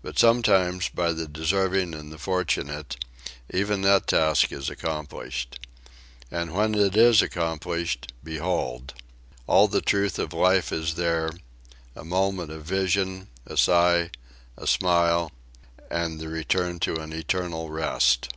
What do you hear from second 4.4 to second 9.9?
is accomplished. And when it is accomplished behold! all the